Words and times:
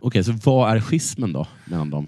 Okej, 0.00 0.24
så 0.24 0.32
vad 0.44 0.76
är 0.76 0.80
schismen 0.80 1.32
då 1.32 1.46
mellan 1.64 1.90
dem? 1.90 2.06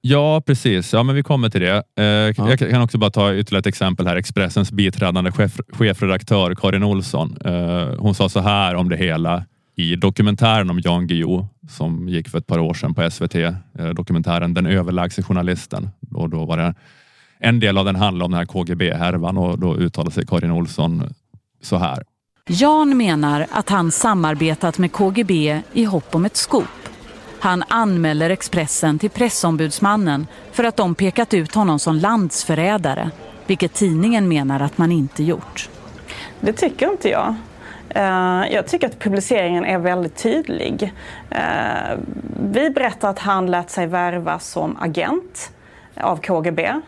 Ja, 0.00 0.42
precis. 0.46 0.92
Ja, 0.92 1.02
men 1.02 1.14
vi 1.14 1.22
kommer 1.22 1.48
till 1.50 1.60
det. 1.60 1.82
Eh, 1.96 2.04
Jag 2.04 2.58
kan 2.58 2.82
också 2.82 2.98
bara 2.98 3.10
ta 3.10 3.34
ytterligare 3.34 3.60
ett 3.60 3.66
exempel 3.66 4.06
här. 4.06 4.16
Expressens 4.16 4.72
biträdande 4.72 5.32
chef, 5.32 5.60
chefredaktör 5.72 6.54
Karin 6.54 6.82
Olsson. 6.82 7.36
Eh, 7.44 7.88
hon 7.98 8.14
sa 8.14 8.28
så 8.28 8.40
här 8.40 8.74
om 8.74 8.88
det 8.88 8.96
hela 8.96 9.44
i 9.76 9.96
dokumentären 9.96 10.70
om 10.70 10.80
Jan 10.84 11.06
Guillou 11.06 11.46
som 11.68 12.08
gick 12.08 12.28
för 12.28 12.38
ett 12.38 12.46
par 12.46 12.58
år 12.58 12.74
sedan 12.74 12.94
på 12.94 13.10
SVT. 13.10 13.34
Eh, 13.34 13.52
dokumentären 13.96 14.54
Den 14.54 14.66
överlägse 14.66 15.22
journalisten. 15.22 15.90
Och 16.14 16.30
då 16.30 16.44
var 16.44 16.56
det 16.56 16.74
en 17.38 17.60
del 17.60 17.78
av 17.78 17.84
den 17.84 17.96
handlade 17.96 18.24
om 18.24 18.30
den 18.30 18.38
här 18.38 18.46
KGB-härvan 18.46 19.36
och 19.38 19.58
då 19.58 19.76
uttalade 19.76 20.10
sig 20.14 20.26
Karin 20.26 20.50
Olsson 20.50 21.14
så 21.62 21.76
här. 21.76 22.02
Jan 22.48 22.96
menar 22.96 23.46
att 23.50 23.68
han 23.68 23.90
samarbetat 23.90 24.78
med 24.78 24.92
KGB 24.92 25.62
i 25.72 25.84
hopp 25.84 26.14
om 26.14 26.24
ett 26.24 26.36
skop. 26.36 26.64
Han 27.42 27.64
anmäler 27.68 28.30
Expressen 28.30 28.98
till 28.98 29.10
pressombudsmannen 29.10 30.26
för 30.52 30.64
att 30.64 30.76
de 30.76 30.94
pekat 30.94 31.34
ut 31.34 31.54
honom 31.54 31.78
som 31.78 31.96
landsförrädare, 31.96 33.10
vilket 33.46 33.72
tidningen 33.72 34.28
menar 34.28 34.60
att 34.60 34.78
man 34.78 34.92
inte 34.92 35.22
gjort. 35.22 35.68
Det 36.40 36.52
tycker 36.52 36.90
inte 36.90 37.08
jag. 37.08 37.34
Eh, 37.88 38.52
jag 38.52 38.66
tycker 38.66 38.86
att 38.86 38.98
publiceringen 38.98 39.64
är 39.64 39.78
väldigt 39.78 40.16
tydlig. 40.16 40.92
Eh, 41.30 41.98
vi 42.50 42.70
berättar 42.70 43.10
att 43.10 43.18
han 43.18 43.50
lät 43.50 43.70
sig 43.70 43.86
värva 43.86 44.38
som 44.38 44.76
agent 44.80 45.52
av 46.00 46.16
KGB 46.16 46.80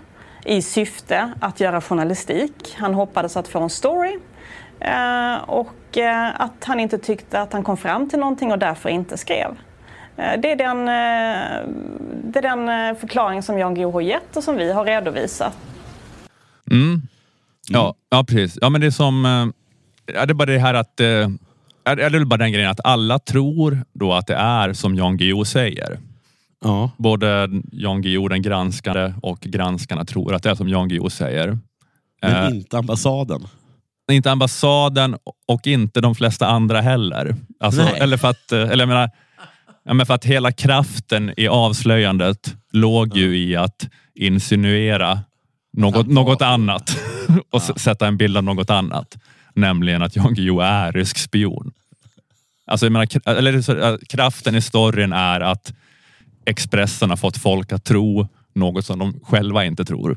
i 0.45 0.62
syfte 0.62 1.32
att 1.41 1.60
göra 1.60 1.80
journalistik. 1.80 2.77
Han 2.79 2.95
hoppades 2.95 3.37
att 3.37 3.48
få 3.48 3.60
en 3.60 3.71
story 3.71 4.18
eh, 4.80 5.37
och 5.46 5.98
att 6.34 6.65
han 6.65 6.80
inte 6.80 6.98
tyckte 6.98 7.41
att 7.41 7.52
han 7.52 7.62
kom 7.62 7.77
fram 7.77 8.09
till 8.09 8.18
någonting 8.18 8.52
och 8.52 8.59
därför 8.59 8.88
inte 8.88 9.16
skrev. 9.16 9.57
Eh, 10.16 10.41
Det 10.41 10.52
är 10.52 10.56
den, 10.56 10.78
eh, 10.78 11.74
det 12.32 12.38
är 12.38 12.42
den 12.42 12.68
eh, 12.68 13.00
förklaring 13.00 13.42
som 13.42 13.59
Jan 13.59 13.74
Guillou 13.74 13.92
har 13.92 14.00
gett 14.00 14.37
och 14.37 14.45
som 14.45 14.56
vi 14.56 14.73
har 14.73 14.84
redovisat. 14.84 15.56
Mm. 16.71 17.02
Ja, 17.68 17.95
ja, 18.10 18.24
precis. 18.24 18.59
Ja, 18.60 18.68
men 18.68 18.80
det 18.80 18.87
är 18.87 18.90
som... 18.90 19.24
Ja, 20.15 20.26
det 20.26 20.32
är 20.32 20.34
bara 20.34 20.46
det 20.52 20.59
här 20.59 20.74
att... 20.74 21.01
är- 21.01 21.38
är 21.84 21.96
Det 22.10 22.16
är 22.18 22.24
bara 22.24 22.37
den 22.37 22.52
grejen 22.52 22.71
att 22.71 22.80
alla 22.84 23.18
tror 23.18 23.79
då 23.93 24.12
att 24.12 24.26
det 24.26 24.34
är 24.34 24.73
som 24.73 24.95
Jan 24.95 25.16
Guillou 25.16 25.45
säger. 25.45 25.98
Ja. 26.65 26.90
Både 26.96 27.49
Jan 27.73 28.02
Guillou, 28.02 28.28
den 28.28 28.43
granskande 28.43 29.12
och 29.23 29.40
granskarna 29.40 30.04
tror 30.04 30.34
att 30.34 30.43
det 30.43 30.51
är 30.51 30.54
som 30.54 30.68
Jan 30.68 30.88
Guillou 30.88 31.10
säger. 31.10 31.59
Men 32.23 32.32
Eh, 32.52 32.56
inte 32.56 32.78
ambassaden. 32.78 33.46
inte 34.12 34.30
ambassaden 34.30 35.16
och 35.49 35.66
inte 35.66 36.01
de 36.01 36.15
flesta 36.15 36.46
andra 36.46 36.80
heller. 36.80 37.34
Alltså, 37.60 37.82
Nej. 37.82 37.99
eller 38.01 38.16
för 38.16 38.28
att, 38.28 38.52
eller 38.52 38.78
jag 38.82 38.88
menar, 38.88 39.10
ja, 39.85 39.95
men 39.95 40.07
för 40.07 40.15
att 40.15 40.24
hela 40.24 40.52
kraften 40.52 41.35
i 41.37 41.49
avslöjandet 41.49 42.57
låg 42.73 43.16
ju 43.16 43.38
i 43.38 43.57
att 43.57 43.88
insinuera 44.15 45.21
något, 45.73 46.07
något 46.07 46.43
annat 46.43 46.99
och 47.51 47.63
sätta 47.63 48.07
en 48.07 48.16
bild 48.16 48.37
av 48.37 48.45
något 48.45 48.71
annat. 48.71 49.16
Nämligen 49.55 50.02
att 50.02 50.16
Jan 50.16 50.35
Guillou 50.35 50.60
är 50.60 50.93
rysk 50.93 51.18
spion. 51.18 51.73
Alltså, 52.66 52.87
jag 52.87 52.93
menar, 52.93 53.29
eller, 53.29 54.07
kraften 54.07 54.55
i 54.55 54.60
storyn 54.60 55.12
är 55.12 55.40
att 55.40 55.73
Expressen 56.46 57.10
har 57.10 57.16
fått 57.16 57.37
folk 57.37 57.73
att 57.73 57.85
tro 57.85 58.29
något 58.55 58.87
som 58.87 58.99
de 58.99 59.21
själva 59.23 59.65
inte 59.65 59.85
tror. 59.85 60.16